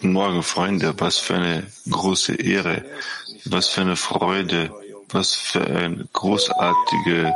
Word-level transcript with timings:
Morgen, 0.00 0.44
Freunde, 0.44 0.94
was 0.98 1.18
für 1.18 1.34
eine 1.34 1.66
große 1.90 2.34
Ehre, 2.34 2.84
was 3.44 3.68
für 3.68 3.80
eine 3.80 3.96
Freude, 3.96 4.72
was 5.08 5.34
für 5.34 5.66
ein 5.66 6.08
großartige, 6.12 7.34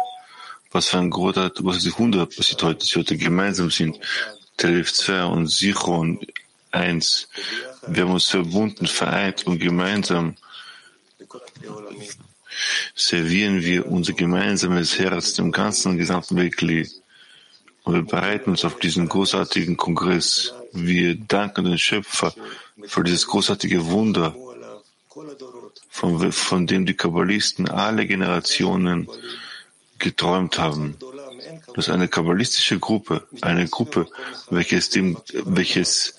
was 0.70 0.88
für 0.88 0.98
ein 0.98 1.10
großartiges, 1.10 1.64
was 1.64 1.83
die 1.83 1.98
Wunder 1.98 2.27
passiert 2.27 2.62
heute, 2.62 2.78
dass 2.78 2.94
wir 2.94 3.00
heute 3.00 3.16
gemeinsam 3.16 3.70
sind. 3.70 3.98
Telef 4.56 4.92
2 4.92 5.25
und 5.25 5.48
Sichron 5.48 6.20
1. 6.70 7.28
Wir 7.88 8.05
haben 8.05 8.12
uns 8.12 8.27
verbunden, 8.27 8.86
vereint 8.86 9.44
und 9.47 9.58
gemeinsam 9.58 10.36
servieren 12.94 13.60
wir 13.62 13.86
unser 13.86 14.12
gemeinsames 14.12 14.98
Herz 14.98 15.34
dem 15.34 15.50
ganzen 15.50 15.98
gesamten 15.98 16.36
Weltkli. 16.36 16.88
Und 17.84 17.94
wir 17.94 18.02
bereiten 18.02 18.50
uns 18.50 18.64
auf 18.64 18.78
diesen 18.78 19.08
großartigen 19.08 19.77
Kongress. 19.77 20.55
Wir 20.72 21.16
danken 21.16 21.64
den 21.64 21.78
Schöpfer 21.78 22.34
für 22.86 23.02
dieses 23.02 23.27
großartige 23.27 23.86
Wunder, 23.86 24.36
von, 25.91 26.33
von 26.33 26.66
dem 26.66 26.86
die 26.86 26.94
Kabbalisten 26.94 27.69
alle 27.69 28.06
Generationen 28.06 29.08
geträumt 29.98 30.58
haben. 30.58 30.97
Das 31.75 31.88
ist 31.88 31.94
eine 31.94 32.08
kabbalistische 32.08 32.78
Gruppe, 32.78 33.27
eine 33.41 33.69
Gruppe, 33.69 34.08
welches 34.50 34.91
dem, 34.91 35.19
welches 35.33 36.14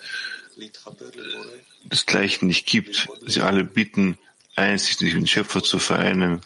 desgleichen 1.83 2.47
nicht 2.47 2.65
gibt. 2.65 3.07
Sie 3.25 3.41
alle 3.41 3.63
bitten, 3.63 4.17
einsichtig 4.55 5.13
den 5.13 5.27
Schöpfer 5.27 5.63
zu 5.63 5.79
vereinen, 5.79 6.41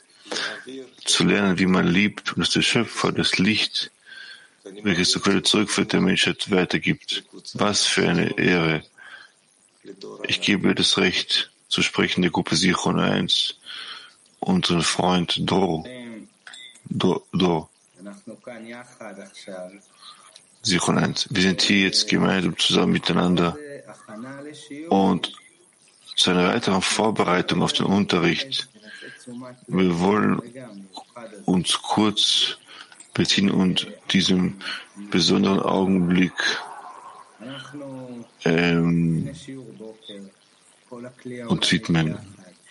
zu 1.06 1.24
lernen, 1.24 1.60
wie 1.60 1.66
man 1.66 1.88
liebt 1.88 2.34
und 2.34 2.40
dass 2.40 2.52
der 2.52 2.62
Schöpfer 2.62 3.12
das 3.12 3.38
Licht 3.38 3.92
welches 4.84 5.12
zur 5.12 5.22
Quelle 5.22 5.44
zurückführt, 5.44 5.94
der 5.94 6.02
Menschheit 6.02 6.50
weitergibt. 6.52 7.24
Was 7.54 7.86
für 7.86 8.08
eine 8.08 8.38
Ehre. 8.38 8.84
Ich 10.28 10.42
gebe 10.42 10.76
das 10.76 10.98
Recht 10.98 11.52
zu 11.70 11.82
sprechen 11.82 12.22
der 12.22 12.32
Gruppe 12.32 12.56
Sichon 12.56 13.00
1, 13.00 13.56
unseren 14.40 14.82
Freund 14.82 15.40
Do. 15.50 15.86
Do, 16.86 17.26
Do. 17.32 17.70
Sichon 20.62 20.98
1. 20.98 21.28
Wir 21.30 21.42
sind 21.42 21.62
hier 21.62 21.82
jetzt 21.84 22.08
gemeinsam 22.08 22.58
zusammen 22.58 22.94
miteinander 22.94 23.58
und 24.90 25.34
zu 26.16 26.32
einer 26.32 26.50
weiteren 26.50 26.82
Vorbereitung 26.82 27.62
auf 27.62 27.74
den 27.74 27.86
Unterricht. 27.86 28.68
Wir 29.68 30.00
wollen 30.00 30.42
uns 31.46 31.74
kurz 31.82 32.58
beziehen 33.18 33.52
und 33.52 33.88
diesem 34.12 34.56
besonderen 35.12 35.60
Augenblick 35.60 36.34
ähm, 38.46 39.30
uns 41.48 41.72
widmen, 41.72 42.18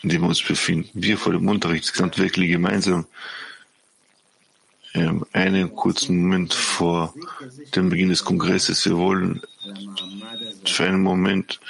in 0.03 0.09
dem 0.09 0.23
wir 0.23 0.29
uns 0.29 0.43
befinden. 0.43 0.89
Wir 0.95 1.19
vor 1.19 1.33
dem 1.33 1.49
Unterricht 1.49 1.85
sind 1.85 2.19
wirklich 2.19 2.51
gemeinsam 2.51 3.07
ähm, 4.95 5.27
einen 5.33 5.75
kurzen 5.75 6.23
Moment 6.23 6.55
vor 6.55 7.13
dem 7.75 7.91
Beginn 7.91 8.09
des 8.09 8.25
Kongresses. 8.25 8.87
Wir 8.87 8.97
wollen 8.97 9.43
für 10.65 10.85
einen 10.85 11.03
Moment 11.03 11.61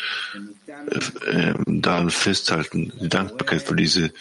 daran 1.66 2.10
festhalten, 2.10 2.92
die 3.00 3.08
Dankbarkeit 3.08 3.62
für 3.62 3.76
diese 3.76 4.12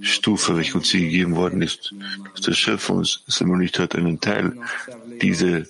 Stufe, 0.00 0.56
welche 0.56 0.74
uns 0.74 0.90
hier 0.90 1.00
gegeben 1.00 1.36
worden 1.36 1.62
ist, 1.62 1.94
dass 2.34 2.42
der 2.42 2.52
Schöpfer 2.52 2.94
uns 2.94 3.22
es 3.26 3.40
ermöglicht 3.40 3.78
hat, 3.78 3.94
einen 3.94 4.20
Teil 4.20 4.56
diese, 5.22 5.68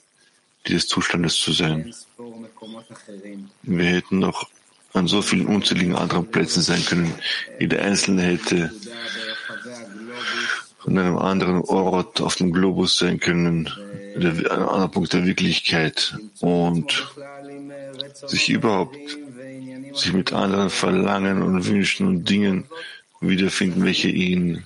dieses 0.66 0.86
Zustandes 0.86 1.36
zu 1.36 1.52
sein. 1.52 1.94
Wir 3.62 3.84
hätten 3.84 4.18
noch 4.18 4.48
an 4.94 5.06
so 5.06 5.22
vielen 5.22 5.46
unzähligen 5.46 5.94
anderen 5.94 6.30
Plätzen 6.30 6.62
sein 6.62 6.84
können. 6.84 7.14
Jeder 7.60 7.82
Einzelne 7.82 8.22
hätte 8.22 8.72
an 10.86 10.98
einem 10.98 11.18
anderen 11.18 11.62
Ort 11.62 12.20
auf 12.20 12.36
dem 12.36 12.52
Globus 12.52 12.98
sein 12.98 13.20
können, 13.20 13.68
an 14.16 14.26
einem 14.26 14.68
anderen 14.68 14.90
Punkt 14.90 15.12
der 15.12 15.26
Wirklichkeit 15.26 16.16
und 16.40 17.14
sich 18.26 18.48
überhaupt 18.48 18.96
sich 19.98 20.12
mit 20.12 20.32
anderen 20.32 20.70
Verlangen 20.70 21.42
und 21.42 21.66
Wünschen 21.66 22.06
und 22.06 22.28
Dingen 22.28 22.64
wiederfinden, 23.20 23.84
welche 23.84 24.08
ihn 24.08 24.64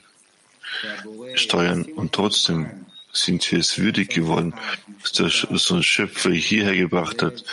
steuern. 1.34 1.84
Und 1.84 2.12
trotzdem 2.12 2.66
sind 3.12 3.50
wir 3.50 3.58
es 3.58 3.78
würdig 3.78 4.10
geworden, 4.10 4.54
dass, 5.02 5.12
der, 5.12 5.30
dass 5.50 5.70
uns 5.70 5.86
Schöpfer 5.86 6.30
hierher 6.30 6.76
gebracht 6.76 7.22
hat, 7.22 7.44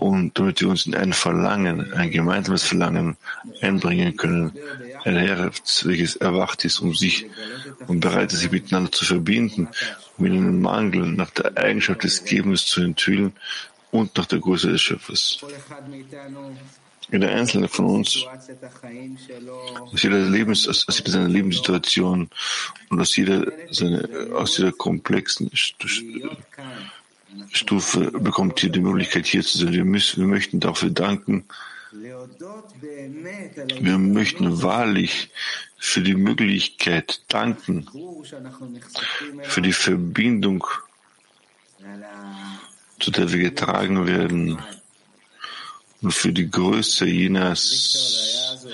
und 0.00 0.38
damit 0.38 0.62
wir 0.62 0.68
uns 0.70 0.86
in 0.86 0.94
ein 0.94 1.12
Verlangen, 1.12 1.92
ein 1.92 2.10
gemeinsames 2.10 2.62
Verlangen 2.62 3.18
einbringen 3.60 4.16
können, 4.16 4.50
ein 5.04 5.16
Herz, 5.16 5.84
welches 5.84 6.16
erwacht 6.16 6.64
ist, 6.64 6.80
um 6.80 6.94
sich 6.94 7.26
und 7.86 8.00
bereit 8.00 8.32
ist, 8.32 8.40
sich 8.40 8.50
miteinander 8.50 8.90
zu 8.90 9.04
verbinden, 9.04 9.68
um 10.16 10.24
in 10.24 10.32
einem 10.32 10.62
Mangel 10.62 11.06
nach 11.06 11.30
der 11.30 11.54
Eigenschaft 11.58 12.02
des 12.02 12.24
Gebens 12.24 12.64
zu 12.64 12.80
enthüllen 12.80 13.34
und 13.90 14.16
nach 14.16 14.26
der 14.26 14.38
Größe 14.38 14.70
des 14.70 14.80
Schöpfers. 14.80 15.38
Jeder 17.10 17.30
Einzelne 17.30 17.66
von 17.66 17.86
uns, 17.86 18.24
aus 19.92 20.02
jeder, 20.02 20.18
Lebens, 20.18 20.68
aus, 20.68 20.86
aus 20.86 21.02
seiner 21.04 21.28
Lebenssituation 21.28 22.30
und 22.88 23.00
aus 23.00 23.16
jeder, 23.16 23.50
seine, 23.70 24.08
aus 24.34 24.58
jeder 24.58 24.70
komplexen 24.72 25.50
Stufe 27.50 28.10
bekommt 28.12 28.60
hier 28.60 28.70
die 28.70 28.80
Möglichkeit, 28.80 29.26
hier 29.26 29.42
zu 29.42 29.58
sein. 29.58 29.72
Wir, 29.72 29.84
müssen, 29.84 30.20
wir 30.20 30.28
möchten 30.28 30.60
dafür 30.60 30.90
danken. 30.90 31.44
Wir 33.80 33.98
möchten 33.98 34.62
wahrlich 34.62 35.30
für 35.76 36.02
die 36.02 36.14
Möglichkeit 36.14 37.22
danken, 37.28 37.88
für 39.42 39.62
die 39.62 39.72
Verbindung 39.72 40.64
zu 43.00 43.10
der 43.10 43.32
wir 43.32 43.50
getragen 43.50 44.06
werden 44.06 44.58
und 46.02 46.12
für 46.12 46.32
die 46.32 46.50
Größe 46.50 47.06
jenes, 47.06 48.66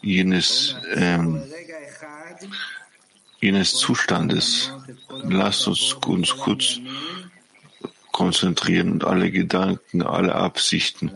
jenes, 0.00 0.76
ähm, 0.94 1.42
jenes 3.40 3.74
Zustandes. 3.74 4.72
Lasst 5.22 5.66
uns 5.66 5.92
uns 6.06 6.36
kurz 6.36 6.80
konzentrieren 8.10 8.92
und 8.92 9.04
alle 9.04 9.30
Gedanken, 9.30 10.02
alle 10.02 10.34
Absichten 10.34 11.10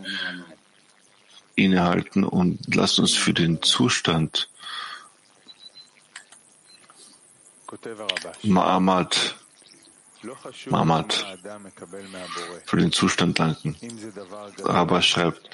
innehalten 1.54 2.24
und 2.24 2.74
lasst 2.74 2.98
uns 2.98 3.14
für 3.14 3.34
den 3.34 3.62
Zustand 3.62 4.48
Ma'amad 8.42 9.34
Mamat 10.66 11.26
für 12.64 12.76
den 12.76 12.92
Zustand 12.92 13.38
danken. 13.38 13.76
Aber 14.64 15.02
schreibt, 15.02 15.50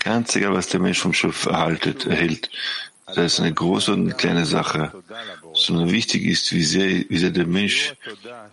ganz 0.00 0.34
egal, 0.36 0.54
was 0.54 0.68
der 0.68 0.80
Mensch 0.80 1.00
vom 1.00 1.12
Schöpfer 1.12 1.50
erhaltet, 1.50 2.06
erhält, 2.06 2.50
sei 3.06 3.24
es 3.24 3.40
eine 3.40 3.52
große 3.52 3.92
und 3.92 4.06
eine 4.06 4.14
kleine 4.14 4.44
Sache, 4.44 4.92
sondern 5.54 5.90
wichtig 5.90 6.24
ist, 6.24 6.52
wie 6.52 6.62
sehr, 6.62 7.04
wie 7.08 7.18
sehr 7.18 7.30
der 7.30 7.46
Mensch 7.46 7.94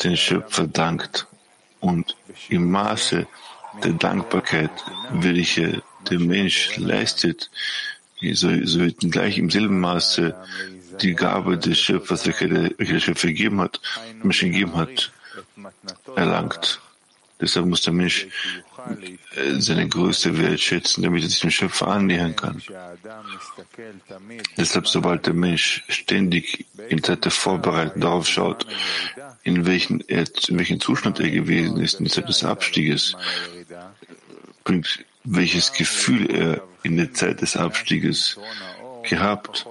den 0.04 0.18
Schöpfer 0.18 0.68
dankt 0.68 1.28
und 1.80 2.16
im 2.50 2.72
Maße 2.72 3.28
der 3.84 3.94
Dankbarkeit, 3.94 4.72
welche 5.12 5.82
der 6.10 6.20
Mensch 6.20 6.78
leistet, 6.78 7.50
so, 8.34 8.50
so 8.66 8.80
wird 8.80 9.00
gleich 9.12 9.38
im 9.38 9.50
selben 9.50 9.80
Maße 9.80 10.36
die 11.02 11.14
Gabe 11.14 11.58
des 11.58 11.80
Schöpfers, 11.80 12.26
welche 12.26 12.48
der, 12.48 12.72
welche 12.78 12.94
der 12.94 13.00
Schöpfer 13.00 13.28
gegeben 13.28 13.60
hat, 13.60 13.82
Menschen 14.24 14.52
gegeben 14.52 14.76
hat, 14.76 15.12
erlangt. 16.16 16.80
Deshalb 17.42 17.66
muss 17.66 17.82
der 17.82 17.94
Mensch 17.94 18.28
äh, 19.36 19.60
seine 19.60 19.90
größte 19.90 20.38
Wert 20.38 20.60
schätzen, 20.62 21.04
damit 21.04 21.24
er 21.24 21.30
sich 21.30 21.42
dem 21.42 21.52
Schöpfer 21.52 21.88
annähern 21.90 22.36
kann. 22.36 22.62
Deshalb, 24.58 24.88
sobald 24.88 25.26
der 25.26 25.34
Mensch 25.34 25.84
ständig 25.90 26.66
in 26.88 27.04
Zeit 27.04 27.26
der 27.26 27.32
Vorbereitung 27.32 28.02
darauf 28.02 28.28
schaut, 28.28 28.66
in 29.44 29.66
welchen, 29.66 30.02
er, 30.08 30.26
in 30.48 30.58
welchem 30.58 30.80
Zustand 30.80 31.20
er 31.20 31.30
gewesen 31.30 31.82
ist, 31.82 32.00
in 32.00 32.08
Zeit 32.08 32.30
des 32.30 32.44
Abstieges, 32.46 33.18
bringt, 34.64 35.04
welches 35.26 35.74
Gefühl 35.74 36.32
er 36.32 36.64
in 36.84 36.96
der 36.96 37.14
Zeit 37.14 37.42
des 37.42 37.58
Abstieges 37.58 38.40
gehabt, 39.04 39.66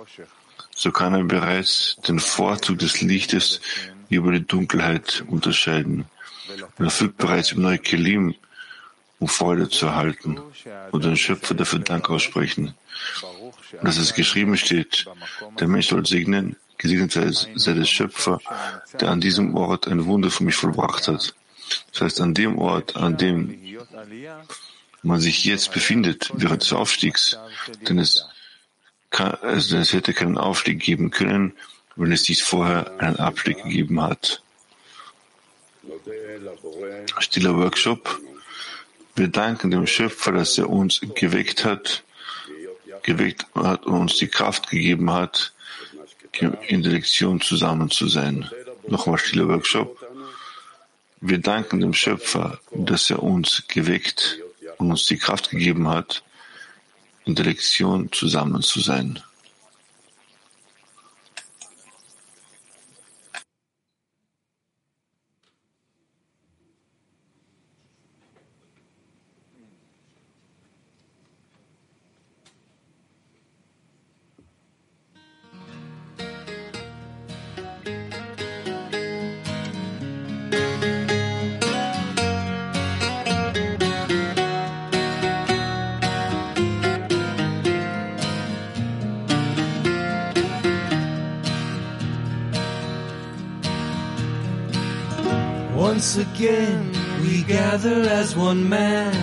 so 0.76 0.90
kann 0.90 1.14
er 1.14 1.24
bereits 1.24 1.96
den 2.06 2.18
Vorzug 2.18 2.78
des 2.78 3.00
Lichtes 3.00 3.60
über 4.08 4.32
die 4.32 4.46
Dunkelheit 4.46 5.24
unterscheiden. 5.28 6.06
Und 6.78 6.84
er 6.84 6.90
fügt 6.90 7.16
bereits 7.16 7.52
im 7.52 7.62
neuen 7.62 7.82
Kelim, 7.82 8.34
um 9.18 9.28
Freude 9.28 9.68
zu 9.68 9.86
erhalten 9.86 10.38
und 10.90 11.04
den 11.04 11.16
Schöpfer 11.16 11.54
dafür 11.54 11.78
Dank 11.78 12.10
aussprechen. 12.10 12.74
Und 13.72 13.84
dass 13.84 13.96
es 13.96 14.14
geschrieben 14.14 14.56
steht, 14.56 15.06
der 15.58 15.68
Mensch 15.68 15.88
soll 15.88 16.04
segnen, 16.06 16.56
gesegnet 16.78 17.12
sei, 17.12 17.30
sei 17.30 17.72
der 17.72 17.84
Schöpfer, 17.84 18.40
der 19.00 19.10
an 19.10 19.20
diesem 19.20 19.56
Ort 19.56 19.88
ein 19.88 20.04
Wunder 20.04 20.30
für 20.30 20.44
mich 20.44 20.56
vollbracht 20.56 21.08
hat. 21.08 21.34
Das 21.92 22.02
heißt, 22.02 22.20
an 22.20 22.34
dem 22.34 22.58
Ort, 22.58 22.96
an 22.96 23.16
dem 23.16 23.58
man 25.02 25.20
sich 25.20 25.44
jetzt 25.44 25.72
befindet, 25.72 26.30
während 26.34 26.62
des 26.62 26.72
Aufstiegs, 26.72 27.38
denn 27.88 27.98
es, 27.98 28.26
kann, 29.10 29.36
also 29.42 29.76
es 29.76 29.92
hätte 29.92 30.12
keinen 30.12 30.38
Aufstieg 30.38 30.80
geben 30.80 31.10
können, 31.10 31.54
wenn 31.96 32.12
es 32.12 32.28
nicht 32.28 32.42
vorher 32.42 32.90
einen 32.98 33.16
Abstieg 33.16 33.62
gegeben 33.62 34.00
hat. 34.00 34.42
Stiller 37.18 37.56
Workshop. 37.56 38.20
Wir 39.16 39.28
danken 39.28 39.70
dem 39.70 39.86
Schöpfer, 39.86 40.32
dass 40.32 40.58
er 40.58 40.68
uns 40.68 41.00
geweckt 41.14 41.64
hat, 41.64 42.02
geweckt 43.02 43.46
hat 43.54 43.86
und 43.86 43.94
uns 43.94 44.16
die 44.16 44.28
Kraft 44.28 44.68
gegeben 44.68 45.12
hat, 45.12 45.52
in 46.66 46.82
der 46.82 46.92
Lektion 46.92 47.40
zusammen 47.40 47.90
zu 47.90 48.08
sein. 48.08 48.50
Nochmal 48.88 49.18
stiller 49.18 49.48
Workshop. 49.48 49.96
Wir 51.20 51.38
danken 51.38 51.80
dem 51.80 51.94
Schöpfer, 51.94 52.58
dass 52.72 53.08
er 53.10 53.22
uns 53.22 53.64
geweckt 53.68 54.38
und 54.78 54.90
uns 54.90 55.06
die 55.06 55.16
Kraft 55.16 55.50
gegeben 55.50 55.88
hat, 55.88 56.24
in 57.24 57.34
der 57.34 57.46
Lektion 57.46 58.10
zusammen 58.12 58.62
zu 58.62 58.80
sein. 58.80 59.22
Once 95.94 96.16
again 96.16 96.90
we 97.20 97.44
gather 97.44 98.00
as 98.20 98.34
one 98.34 98.68
man. 98.68 99.14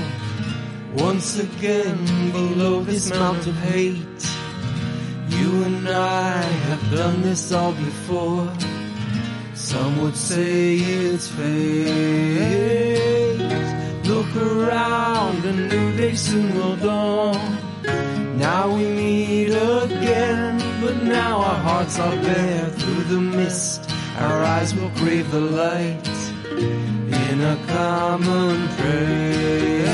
Once 0.95 1.38
again 1.38 2.31
below 2.31 2.81
this 2.81 3.09
mount 3.09 3.45
of 3.45 3.56
hate. 3.56 4.23
You 5.27 5.63
and 5.63 5.89
I 5.89 6.41
have 6.41 6.89
done 6.89 7.23
this 7.23 7.51
all 7.51 7.73
before. 7.73 8.50
Some 9.53 10.01
would 10.01 10.15
say 10.15 10.77
it's 10.77 11.27
fate. 11.27 11.91
Look 14.06 14.33
around, 14.38 15.44
a 15.44 15.51
new 15.51 15.97
day 15.97 16.15
soon 16.15 16.56
will 16.56 16.77
dawn. 16.77 17.57
Now 18.38 18.74
we 18.74 18.85
meet 18.85 19.50
again, 19.50 20.57
but 20.79 21.03
now 21.03 21.41
our 21.41 21.59
hearts 21.67 22.00
are 22.00 22.15
bare 22.15 22.69
through 22.69 23.03
the 23.15 23.19
mist. 23.19 23.91
Our 24.19 24.41
eyes 24.56 24.74
will 24.74 24.91
crave 24.91 25.29
the 25.31 25.41
light 25.41 26.20
in 26.61 27.41
a 27.41 27.57
common 27.67 28.57
prayer. 28.77 29.91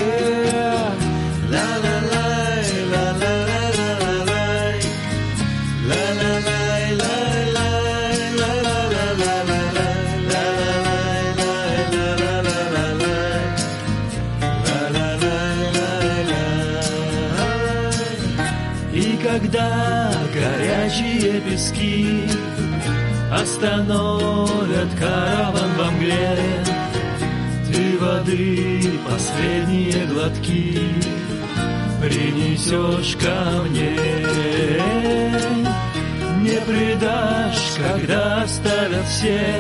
La 1.50 1.68
la 1.84 1.87
Остановят 23.42 24.90
караван 24.98 25.72
во 25.78 25.92
мгле 25.92 26.38
Ты 27.68 27.98
воды 28.00 29.00
последние 29.08 30.06
глотки 30.08 30.80
Принесешь 32.02 33.16
ко 33.18 33.64
мне. 33.68 33.96
Не 36.42 36.62
предашь, 36.62 37.76
когда 37.78 38.44
оставят 38.44 39.06
все. 39.08 39.60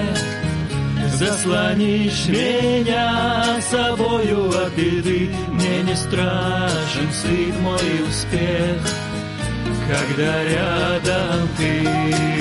Заслонишь 1.15 2.27
меня 2.27 3.59
собою 3.61 4.49
от 4.49 4.73
беды. 4.73 5.31
Мне 5.51 5.81
не 5.81 5.95
страшен 5.95 7.11
стыд 7.11 7.59
мой 7.59 8.07
успех 8.07 8.81
Когда 9.87 10.43
рядом 10.43 11.49
ты 11.57 12.36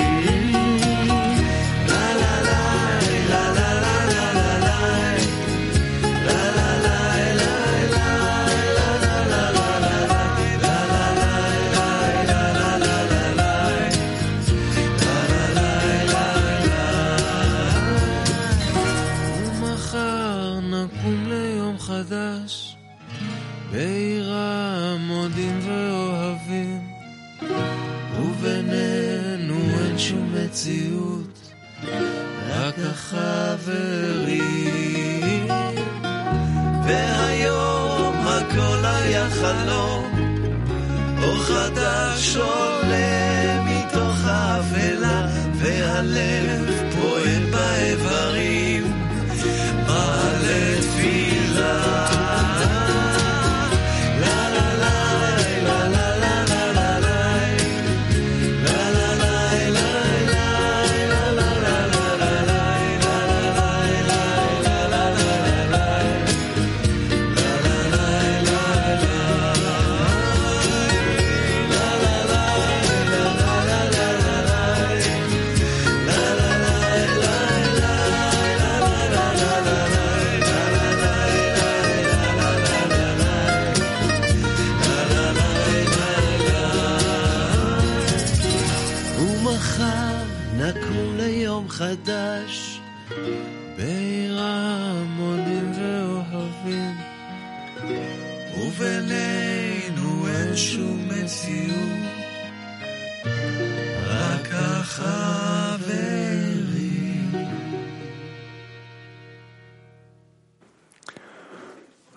נקום 20.67 21.25
ליום 21.27 21.79
חדש 21.79 22.77
בעיר 23.71 24.33
המודים 24.33 25.59
ואוהבים 25.61 26.79
ובינינו 28.21 29.55
אין 29.55 29.97
שום 29.97 30.33
מציאות 30.33 31.51
רק 32.49 32.75
החברים. 32.79 34.27
והיום 36.85 38.15
הכל 38.27 38.85
היה 38.85 39.29
חלום 39.29 40.11
אור 41.23 41.43
חדש 41.43 42.35
עולה 42.35 42.76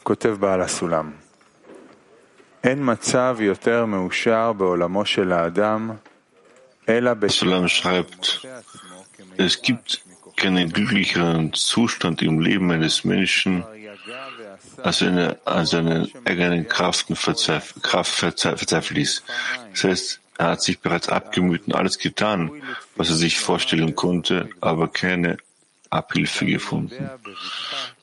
כותב 0.09 0.35
בעל 0.39 0.61
הסולם, 0.61 1.11
אין 2.63 2.79
מצב 2.81 3.37
יותר 3.39 3.85
מאושר 3.85 4.53
בעולמו 4.53 5.05
של 5.05 5.31
האדם, 5.31 5.91
אלא 6.89 7.11
Sulam 7.27 7.67
schreibt, 7.67 8.47
es 9.37 9.61
gibt 9.61 10.01
keinen 10.35 10.71
glücklicheren 10.71 11.53
Zustand 11.53 12.21
im 12.21 12.39
Leben 12.39 12.71
eines 12.71 13.03
Menschen, 13.03 13.63
als 14.83 15.01
wenn 15.01 15.17
er 15.17 15.39
an 15.45 15.65
seinen 15.65 16.11
eigenen 16.25 16.67
Kraften 16.67 17.15
verzweif 17.15 17.73
Kraft 17.81 18.11
verzweifelt 18.11 18.99
ist. 18.99 19.23
Das 19.71 19.83
heißt, 19.83 20.19
er 20.37 20.47
hat 20.51 20.61
sich 20.61 20.79
bereits 20.79 21.09
abgemüht 21.09 21.67
und 21.67 21.75
alles 21.75 21.97
getan, 21.97 22.51
was 22.95 23.09
er 23.09 23.15
sich 23.15 23.39
vorstellen 23.39 23.95
konnte, 23.95 24.49
aber 24.61 24.87
keine 24.89 25.37
Abhilfe 25.90 26.46
gefunden. 26.46 27.10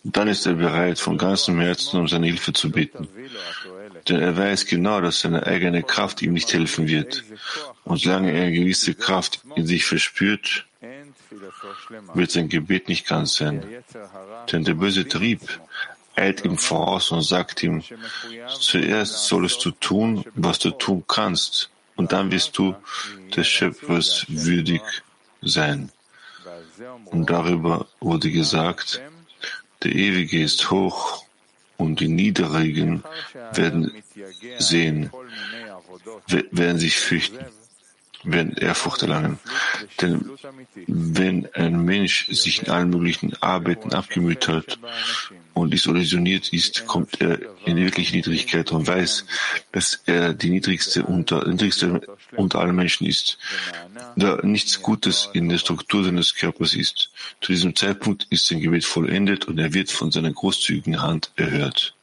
Und 0.03 0.17
dann 0.17 0.27
ist 0.27 0.45
er 0.45 0.53
bereit, 0.53 0.99
von 0.99 1.17
ganzem 1.17 1.59
Herzen 1.59 1.99
um 1.99 2.07
seine 2.07 2.27
Hilfe 2.27 2.53
zu 2.53 2.69
bitten. 2.69 3.07
Denn 4.07 4.19
er 4.19 4.37
weiß 4.37 4.65
genau, 4.65 5.01
dass 5.01 5.21
seine 5.21 5.45
eigene 5.45 5.83
Kraft 5.83 6.21
ihm 6.21 6.33
nicht 6.33 6.53
helfen 6.53 6.87
wird. 6.87 7.23
Und 7.83 8.01
solange 8.01 8.31
er 8.31 8.43
eine 8.43 8.53
gewisse 8.53 8.93
Kraft 8.93 9.41
in 9.55 9.65
sich 9.65 9.85
verspürt, 9.85 10.65
wird 12.13 12.31
sein 12.31 12.49
Gebet 12.49 12.87
nicht 12.89 13.07
ganz 13.07 13.35
sein. 13.35 13.65
Denn 14.51 14.63
der 14.63 14.75
böse 14.75 15.07
Trieb 15.07 15.41
eilt 16.15 16.43
ihm 16.43 16.57
voraus 16.57 17.11
und 17.11 17.21
sagt 17.21 17.63
ihm, 17.63 17.83
zuerst 18.59 19.25
solltest 19.25 19.63
du 19.65 19.71
tun, 19.71 20.25
was 20.35 20.59
du 20.59 20.71
tun 20.71 21.03
kannst, 21.07 21.69
und 21.95 22.11
dann 22.11 22.31
wirst 22.31 22.57
du 22.57 22.75
des 23.35 23.47
Schöpfers 23.47 24.25
würdig 24.27 24.81
sein. 25.41 25.91
Und 27.05 27.29
darüber 27.29 27.87
wurde 27.99 28.31
gesagt, 28.31 29.01
der 29.83 29.93
Ewige 29.93 30.41
ist 30.41 30.71
hoch 30.71 31.23
und 31.77 31.99
die 31.99 32.07
Niedrigen 32.07 33.03
werden 33.53 33.91
sehen, 34.57 35.11
werden 36.27 36.79
sich 36.79 36.97
fürchten, 36.97 37.45
werden 38.23 38.53
Ehrfurcht 38.57 39.03
erlangen. 39.03 39.39
Denn 40.01 40.31
wenn 40.87 41.47
ein 41.53 41.83
Mensch 41.83 42.27
sich 42.29 42.63
in 42.63 42.69
allen 42.69 42.89
möglichen 42.89 43.33
Arbeiten 43.41 43.93
abgemüht 43.93 44.47
hat 44.47 44.79
und 45.57 45.71
disillusioniert 45.73 46.53
ist, 46.53 46.85
kommt 46.85 47.19
er 47.19 47.39
in 47.65 47.75
die 47.75 47.83
wirkliche 47.83 48.15
Niedrigkeit 48.15 48.71
und 48.71 48.87
weiß, 48.87 49.25
dass 49.71 50.01
er 50.05 50.33
die 50.33 50.49
niedrigste 50.49 51.03
unter, 51.03 51.47
niedrigste 51.47 52.01
unter 52.35 52.59
allen 52.59 52.75
Menschen 52.75 53.07
ist, 53.07 53.37
da 54.15 54.39
nichts 54.43 54.81
Gutes 54.81 55.29
in 55.33 55.49
der 55.49 55.57
Struktur 55.57 56.03
seines 56.03 56.35
Körpers 56.35 56.75
ist. 56.75 57.11
Zu 57.41 57.51
diesem 57.51 57.75
Zeitpunkt 57.75 58.27
ist 58.29 58.45
sein 58.45 58.59
Gebet 58.59 58.85
vollendet 58.85 59.45
und 59.45 59.57
er 59.59 59.73
wird 59.73 59.91
von 59.91 60.11
seiner 60.11 60.31
großzügigen 60.31 61.01
Hand 61.01 61.31
erhört. 61.35 61.96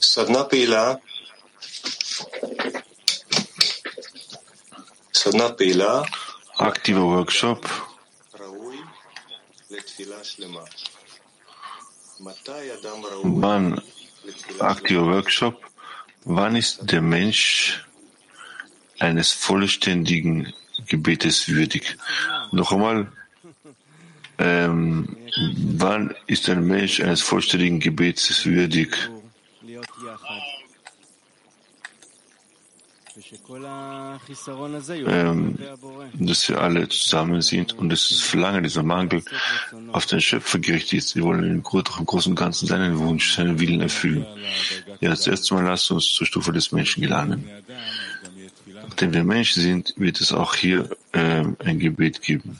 סדנה 0.00 0.44
פעילה 0.44 0.94
סדנה 5.14 5.52
פעילה 5.52 6.02
Aktiver 6.54 7.06
Workshop 7.16 7.68
ראוי 8.40 8.76
לתפילה 9.70 10.24
שלמה. 10.24 10.60
מתי 12.20 12.74
אדם 12.80 13.04
ראוי 13.04 13.42
Wann, 13.42 13.80
לתפילה 14.24 14.70
aktiver 14.72 15.22
Workshop, 15.22 15.54
wann 16.24 16.56
ist 16.56 16.92
der 16.92 17.00
Mensch 17.00 17.84
eines 18.98 19.32
vollständigen 19.32 20.52
Gebetes 20.93 21.49
würdig. 21.49 21.97
Noch 22.51 22.71
einmal, 22.71 23.07
ähm, 24.37 25.17
wann 25.83 26.13
ist 26.27 26.47
ein 26.49 26.67
Mensch 26.67 27.01
eines 27.01 27.21
vollständigen 27.21 27.79
Gebets 27.79 28.45
würdig? 28.45 28.95
Ähm, 35.07 35.57
dass 36.13 36.49
wir 36.49 36.61
alle 36.61 36.89
zusammen 36.89 37.41
sind 37.41 37.73
und 37.73 37.89
dass 37.89 38.09
das 38.09 38.21
Verlangen 38.21 38.63
dieser 38.63 38.83
Mangel 38.83 39.23
auf 39.91 40.05
den 40.05 40.21
Schöpfer 40.21 40.59
gerichtet 40.59 40.99
ist. 40.99 41.15
Wir 41.15 41.23
wollen 41.23 41.43
im 41.43 41.63
Großen 41.63 42.31
und 42.31 42.35
Ganzen 42.35 42.67
seinen 42.67 42.99
Wunsch, 42.99 43.35
seinen 43.35 43.59
Willen 43.59 43.81
erfüllen. 43.81 44.25
Ja, 44.99 45.15
zuerst 45.15 45.51
mal 45.51 45.63
lasst 45.63 45.89
uns 45.91 46.13
zur 46.13 46.27
Stufe 46.27 46.51
des 46.53 46.71
Menschen 46.71 47.01
gelangen. 47.01 47.49
Nachdem 48.93 49.11
wir 49.11 49.23
Mensch 49.23 49.53
sind, 49.53 49.95
wird 49.97 50.21
es 50.21 50.31
auch 50.31 50.53
hier 50.53 50.87
äh, 51.13 51.43
ein 51.65 51.79
Gebet 51.79 52.21
geben. 52.21 52.59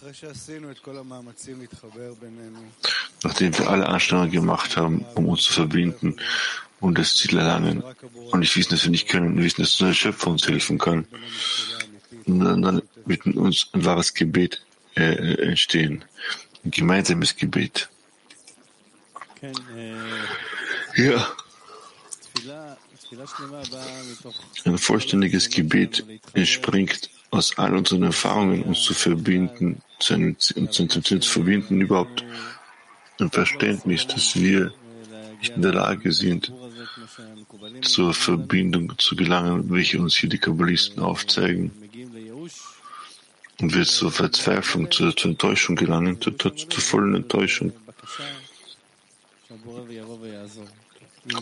Nachdem 3.22 3.60
wir 3.60 3.70
alle 3.70 3.88
Anstrengungen 3.88 4.32
gemacht 4.32 4.75
haben, 4.75 5.06
um 5.13 5.28
uns 5.28 5.44
zu 5.44 5.54
verbinden 5.54 6.16
und 6.80 6.98
das 6.98 7.13
Ziel 7.13 7.38
erlangen, 7.38 7.84
und 8.32 8.42
ich 8.42 8.58
wissen, 8.58 8.72
dass 8.72 8.84
wir 8.84 8.90
nicht 8.90 9.10
können, 9.10 9.38
wir 9.38 9.44
wissen, 9.44 9.62
dass 9.62 9.80
nur 9.80 9.90
der 9.90 9.96
Schöpfer 9.96 10.32
uns 10.32 10.48
helfen 10.48 10.80
kann, 10.80 11.06
und 12.25 12.40
dann 12.40 12.82
wird 13.06 13.28
uns 13.28 13.70
ein 13.74 13.86
wahres 13.86 14.16
Gebet 14.16 14.66
äh, 14.96 15.13
äh 15.13 15.50
entstehen, 15.50 16.04
ein 16.66 16.72
gemeinsames 16.72 17.36
Gebet. 17.36 17.90
Äh, 19.44 19.52
ja. 20.96 21.28
Ein 24.65 24.77
vollständiges 24.77 25.50
Gebet 25.50 26.05
entspringt 26.34 27.10
aus 27.32 27.58
all 27.58 27.75
unseren 27.75 28.03
Erfahrungen, 28.03 28.63
uns 28.63 28.84
zu 28.84 28.93
verbinden, 28.93 29.82
zu 30.00 30.13
einem, 30.13 30.36
uns 30.55 30.72
zu 30.72 31.22
verbinden 31.22 31.82
überhaupt 31.82 32.24
ein 33.20 33.32
Verständnis, 33.32 34.08
dass 34.08 34.36
wir 34.36 34.74
nicht 35.39 35.55
in 35.55 35.62
der 35.62 35.74
Lage 35.74 36.12
sind, 36.12 36.51
zur 37.82 38.13
Verbindung 38.13 38.93
zu 38.98 39.15
gelangen, 39.15 39.70
welche 39.70 40.00
uns 40.00 40.15
hier 40.15 40.29
die 40.29 40.38
Kabbalisten 40.38 41.01
aufzeigen. 41.01 41.72
Und 43.60 43.74
wir 43.74 43.86
zur 43.86 44.12
Verzweiflung, 44.12 44.91
zur, 44.91 45.15
zur 45.15 45.32
Enttäuschung 45.32 45.75
gelangen, 45.75 46.20
zur, 46.22 46.38
zur 46.38 46.82
vollen 46.82 47.15
Enttäuschung. 47.15 47.72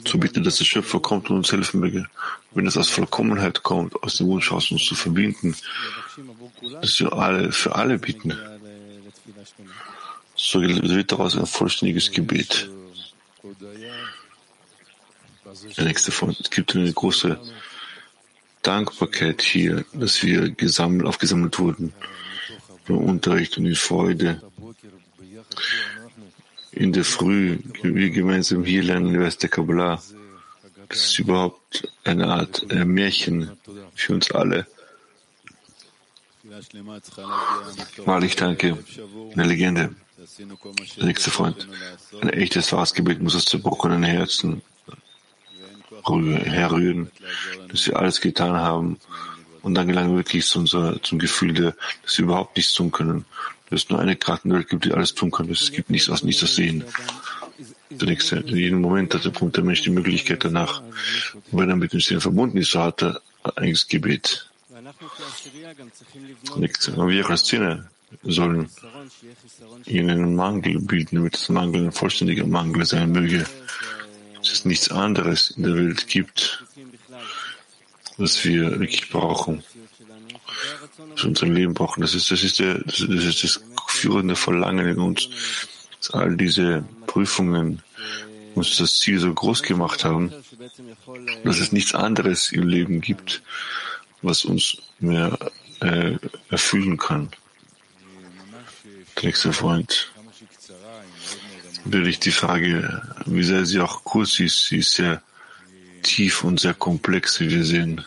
Zu 0.05 0.19
bitten, 0.19 0.43
dass 0.43 0.57
der 0.57 0.65
Schöpfer 0.65 0.99
kommt 0.99 1.29
und 1.29 1.37
uns 1.37 1.51
helfen 1.51 1.79
möge. 1.79 2.05
Wenn 2.51 2.67
es 2.67 2.77
aus 2.77 2.89
Vollkommenheit 2.89 3.63
kommt, 3.63 3.95
aus 4.03 4.17
dem 4.17 4.27
Wunsch 4.27 4.51
aus 4.51 4.69
uns 4.71 4.85
zu 4.85 4.93
verbinden, 4.93 5.55
dass 6.81 6.99
wir 6.99 7.13
alle, 7.13 7.51
für 7.51 7.75
alle 7.75 7.97
bitten, 7.97 8.37
so 10.35 10.61
wird 10.61 11.11
daraus 11.11 11.35
ein 11.35 11.45
vollständiges 11.45 12.11
Gebet. 12.11 12.69
Der 15.77 15.85
nächste 15.85 16.11
Freund, 16.11 16.39
es 16.39 16.49
gibt 16.49 16.75
eine 16.75 16.91
große 16.93 17.39
Dankbarkeit 18.61 19.41
hier, 19.41 19.83
dass 19.93 20.21
wir 20.21 20.51
gesammelt, 20.51 21.07
aufgesammelt 21.07 21.57
wurden 21.59 21.93
beim 22.87 22.97
Unterricht 22.97 23.57
und 23.57 23.65
in 23.65 23.75
Freude 23.75 24.41
in 26.71 26.93
der 26.93 27.03
Früh 27.03 27.59
wir 27.81 28.09
gemeinsam 28.09 28.63
hier 28.63 28.83
lernen 28.83 29.15
über 29.15 29.29
der 29.29 29.49
Kabbalah. 29.49 30.01
Das 30.89 31.05
ist 31.05 31.19
überhaupt 31.19 31.87
eine 32.03 32.27
Art 32.27 32.65
äh, 32.69 32.85
Märchen 32.85 33.51
für 33.95 34.13
uns 34.13 34.31
alle. 34.31 34.67
Wahrlich 38.05 38.35
danke. 38.35 38.77
Eine 39.33 39.45
Legende. 39.45 39.95
Der 40.97 41.05
nächste 41.05 41.31
Freund. 41.31 41.67
Ein 42.21 42.29
echtes 42.29 42.69
Fahrgebet 42.69 43.21
muss 43.21 43.35
aus 43.35 43.45
zerbrochenen 43.45 44.03
Herzen 44.03 44.61
herrühren, 46.03 47.11
dass 47.69 47.87
wir 47.87 47.97
alles 47.97 48.21
getan 48.21 48.55
haben. 48.55 48.99
Und 49.61 49.75
dann 49.75 49.87
gelangen 49.87 50.11
wir 50.11 50.17
wirklich 50.17 50.45
zu 50.45 50.59
unser, 50.59 51.01
zum 51.03 51.19
Gefühl, 51.19 51.53
dass 51.53 52.17
wir 52.17 52.25
überhaupt 52.25 52.57
nichts 52.57 52.73
tun 52.73 52.91
können, 52.91 53.25
es 53.71 53.89
nur 53.89 53.99
eine 53.99 54.15
Kartenwelt 54.15 54.69
gibt, 54.69 54.85
die 54.85 54.93
alles 54.93 55.13
tun 55.15 55.31
kann. 55.31 55.49
Es 55.49 55.71
gibt 55.71 55.89
nichts, 55.89 56.09
aus 56.09 56.23
nichts 56.23 56.39
zu 56.41 56.45
Sehen. 56.45 56.83
In 57.89 58.57
jedem 58.57 58.81
Moment 58.81 59.13
hat 59.13 59.25
der 59.25 59.31
Punkt 59.31 59.57
der 59.57 59.63
Mensch 59.63 59.81
die 59.81 59.89
Möglichkeit 59.89 60.43
danach. 60.43 60.81
Wenn 61.51 61.69
er 61.69 61.75
mit 61.75 61.93
dem 61.93 61.99
Sehen 61.99 62.21
verbunden 62.21 62.57
ist, 62.57 62.71
so 62.71 62.81
hat 62.81 63.01
er 63.03 63.21
ein 63.43 63.51
eigenes 63.57 63.87
Gebet. 63.87 64.49
Wir 66.95 67.29
als 67.29 67.43
Zehner 67.43 67.89
sollen 68.23 68.69
ihnen 69.85 70.35
Mangel 70.35 70.79
bilden, 70.79 71.17
damit 71.17 71.33
das 71.35 71.49
Mangel 71.49 71.85
ein 71.85 71.91
vollständiger 71.91 72.45
Mangel 72.45 72.85
sein 72.85 73.11
möge. 73.11 73.45
Dass 74.37 74.51
es 74.51 74.65
nichts 74.65 74.89
anderes 74.89 75.51
in 75.51 75.63
der 75.63 75.75
Welt 75.75 76.07
gibt, 76.07 76.63
was 78.17 78.43
wir 78.43 78.79
wirklich 78.79 79.09
brauchen 79.09 79.63
für 81.15 81.27
unser 81.27 81.47
Leben 81.47 81.73
brauchen. 81.73 82.01
Das 82.01 82.13
ist, 82.15 82.31
das 82.31 82.43
ist, 82.43 82.59
der, 82.59 82.79
das 82.79 82.99
ist 83.01 83.43
das 83.43 83.63
führende 83.87 84.35
Verlangen 84.35 84.87
in 84.87 84.99
uns, 84.99 85.29
dass 85.99 86.11
all 86.11 86.35
diese 86.35 86.83
Prüfungen 87.07 87.81
uns 88.55 88.77
das 88.77 88.99
Ziel 88.99 89.19
so 89.19 89.33
groß 89.33 89.63
gemacht 89.63 90.03
haben, 90.03 90.33
dass 91.43 91.59
es 91.59 91.71
nichts 91.71 91.93
anderes 91.93 92.51
im 92.51 92.67
Leben 92.67 93.01
gibt, 93.01 93.41
was 94.21 94.45
uns 94.45 94.77
mehr 94.99 95.37
äh, 95.79 96.17
erfüllen 96.49 96.97
kann. 96.97 97.29
Der 99.17 99.25
nächste 99.25 99.53
Freund. 99.53 100.11
Wirklich 101.83 102.19
die 102.19 102.31
Frage, 102.31 103.01
wie 103.25 103.43
sehr 103.43 103.65
sie 103.65 103.79
auch 103.79 104.03
kurz 104.03 104.39
ist, 104.39 104.67
sie 104.67 104.77
ist 104.77 104.91
sehr 104.91 105.21
tief 106.03 106.43
und 106.43 106.59
sehr 106.59 106.75
komplex, 106.75 107.39
wie 107.39 107.49
wir 107.49 107.63
sehen. 107.63 108.05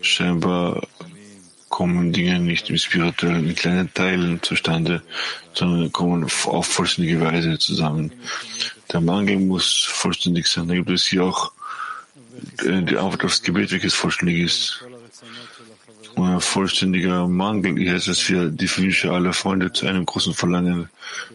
Scheinbar 0.00 0.86
kommen 1.70 2.12
Dinge 2.12 2.38
nicht 2.40 2.68
im 2.68 2.76
Spirituellen 2.76 3.48
in 3.48 3.54
kleinen 3.54 3.94
Teilen 3.94 4.42
zustande, 4.42 5.02
sondern 5.54 5.90
kommen 5.92 6.24
auf 6.24 6.66
vollständige 6.66 7.20
Weise 7.22 7.58
zusammen. 7.58 8.12
Der 8.92 9.00
Mangel 9.00 9.38
muss 9.38 9.84
vollständig 9.84 10.48
sein. 10.48 10.68
Da 10.68 10.74
gibt 10.74 10.90
es 10.90 11.06
hier 11.06 11.24
auch 11.24 11.52
äh, 12.64 12.82
die 12.82 12.96
Antwort 12.98 13.24
aufs 13.24 13.42
Gebet, 13.42 13.70
welches 13.70 13.94
vollständig 13.94 14.40
ist. 14.40 14.84
Und 16.16 16.28
ein 16.28 16.40
vollständiger 16.40 17.28
Mangel 17.28 17.80
ist, 17.80 18.08
dass 18.08 18.28
wir 18.28 18.50
die 18.50 18.76
Wünsche 18.76 19.12
aller 19.12 19.32
Freunde 19.32 19.72
zu 19.72 19.86
einem 19.86 20.04
großen 20.04 20.34
Verlangen 20.34 20.90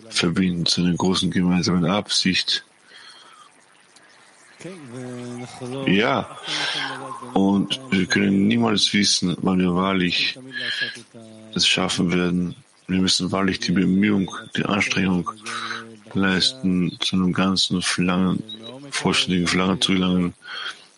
verbinden, 0.10 0.66
zu 0.66 0.82
einer 0.82 0.96
großen 0.96 1.32
gemeinsamen 1.32 1.86
Absicht. 1.86 2.66
Ja, 5.86 6.38
und 7.34 7.80
wir 7.92 8.06
können 8.06 8.48
niemals 8.48 8.94
wissen, 8.94 9.36
wann 9.42 9.60
wir 9.60 9.76
wahrlich 9.76 10.38
es 11.54 11.68
schaffen 11.68 12.12
werden. 12.12 12.56
Wir 12.88 13.02
müssen 13.02 13.32
wahrlich 13.32 13.60
die 13.60 13.72
Bemühung, 13.72 14.32
die 14.56 14.66
Anstrengung 14.66 15.30
leisten, 16.14 16.98
zu 17.00 17.16
einem 17.16 17.34
ganzen 17.34 17.82
Verlangen, 17.82 18.42
vollständigen 18.92 19.48
Verlangen 19.48 19.82
zu 19.82 19.94
gelangen, 19.94 20.34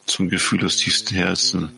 zum 0.05 0.29
Gefühl 0.29 0.65
aus 0.65 0.77
tiefstem 0.77 1.17
Herzen, 1.17 1.71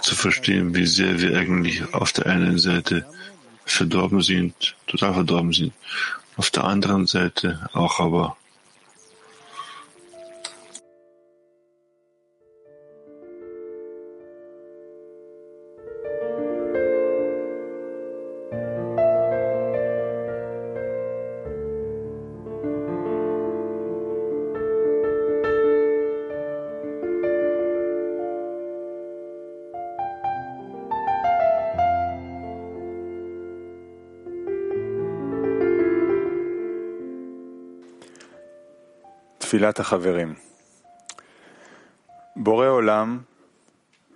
zu 0.00 0.14
verstehen, 0.14 0.74
wie 0.74 0.86
sehr 0.86 1.20
wir 1.20 1.38
eigentlich 1.38 1.82
auf 1.94 2.12
der 2.12 2.26
einen 2.26 2.58
Seite 2.58 3.06
verdorben 3.64 4.22
sind, 4.22 4.76
total 4.86 5.14
verdorben 5.14 5.52
sind, 5.52 5.72
auf 6.36 6.50
der 6.50 6.64
anderen 6.64 7.06
Seite 7.06 7.68
auch 7.72 8.00
aber 8.00 8.36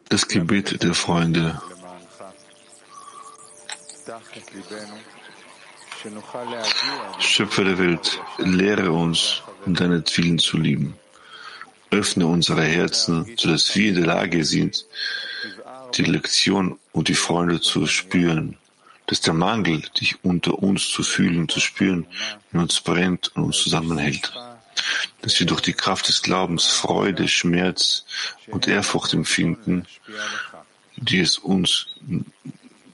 das 0.08 0.26
Gebet 0.28 0.82
der 0.82 0.94
Freunde. 0.94 1.60
Schöpfer 7.18 7.64
der 7.64 7.78
Welt, 7.78 8.18
lehre 8.38 8.90
uns, 8.92 9.42
um 9.66 9.74
deine 9.74 10.02
Willen 10.16 10.38
zu 10.38 10.56
lieben. 10.56 10.94
Öffne 11.90 12.26
unsere 12.26 12.64
Herzen, 12.64 13.36
sodass 13.36 13.76
wir 13.76 13.90
in 13.90 13.96
der 13.96 14.06
Lage 14.06 14.42
sind, 14.42 14.86
die 15.96 16.04
Lektion 16.04 16.78
und 16.92 17.08
die 17.08 17.14
Freunde 17.14 17.60
zu 17.60 17.86
spüren, 17.86 18.56
dass 19.06 19.20
der 19.20 19.34
Mangel, 19.34 19.82
dich 20.00 20.24
unter 20.24 20.58
uns 20.62 20.88
zu 20.88 21.02
fühlen, 21.02 21.46
zu 21.46 21.60
spüren, 21.60 22.06
in 22.52 22.60
uns 22.60 22.80
brennt 22.80 23.36
und 23.36 23.44
uns 23.44 23.58
zusammenhält 23.58 24.32
dass 25.22 25.38
wir 25.38 25.46
durch 25.46 25.60
die 25.60 25.72
Kraft 25.72 26.08
des 26.08 26.22
Glaubens 26.22 26.66
Freude, 26.66 27.28
Schmerz 27.28 28.04
und 28.48 28.68
Ehrfurcht 28.68 29.12
empfinden, 29.12 29.86
die 30.96 31.20
es 31.20 31.38
uns, 31.38 31.86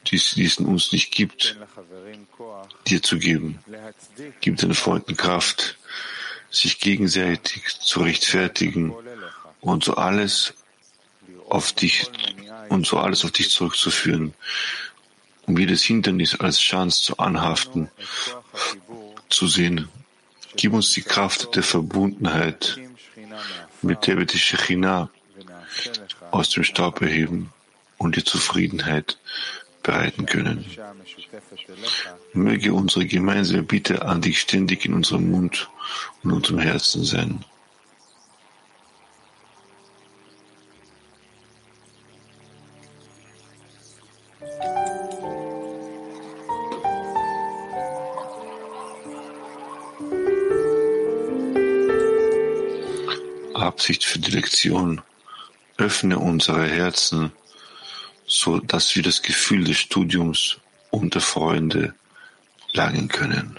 die 0.07 0.17
es 0.17 0.59
in 0.59 0.67
uns 0.67 0.93
nicht 0.93 1.13
gibt, 1.13 1.57
dir 2.87 3.03
zu 3.03 3.19
geben. 3.19 3.59
Gib 4.41 4.57
deinen 4.59 4.75
Freunden 4.75 5.17
Kraft, 5.17 5.79
sich 6.51 6.81
gegenseitig 6.81 7.79
zu 7.81 8.01
rechtfertigen 8.01 8.95
und 9.61 9.85
so 9.85 9.95
alles 9.95 10.55
auf 11.49 11.73
dich 11.73 12.11
und 12.69 12.87
so 12.87 12.99
alles 12.99 13.25
auf 13.25 13.31
dich 13.33 13.51
zurückzuführen, 13.51 14.35
um 15.47 15.59
jedes 15.59 15.83
Hindernis 15.83 16.35
als 16.35 16.59
Chance 16.59 17.03
zu 17.03 17.19
anhaften, 17.19 17.91
zu 19.29 19.47
sehen 19.47 19.89
Gib 20.57 20.73
uns 20.73 20.93
die 20.93 21.03
Kraft 21.03 21.55
der 21.57 21.63
Verbundenheit, 21.63 22.79
mit 23.83 24.07
der 24.07 24.19
wir 24.19 24.27
die 24.27 24.39
Shechina 24.39 25.11
aus 26.31 26.51
dem 26.51 26.65
Staub 26.65 27.01
erheben 27.01 27.53
und 27.99 28.17
die 28.17 28.25
Zufriedenheit 28.25 29.19
bereiten 29.83 30.27
können. 30.27 30.65
Möge 32.33 32.73
unsere 32.73 33.07
gemeinsame 33.07 33.63
Bitte 33.63 34.03
an 34.03 34.21
dich 34.21 34.41
ständig 34.41 34.85
in 34.85 34.95
unserem 34.95 35.31
Mund 35.31 35.69
und 36.23 36.33
unserem 36.33 36.59
Herzen 36.59 37.05
sein. 37.05 37.45
Absicht 53.83 54.05
für 54.05 54.21
die 54.21 54.31
Lektion. 54.31 55.03
Öffne 55.77 56.21
unsere 56.21 56.65
Herzen, 56.69 57.33
so 58.29 58.61
dass 58.61 58.95
wir 58.95 59.03
das 59.03 59.23
Gefühl 59.23 59.65
des 59.65 59.77
Studiums 59.77 60.59
unter 60.91 61.21
Freunde 61.21 61.93
langen 62.73 63.09
können. 63.09 63.59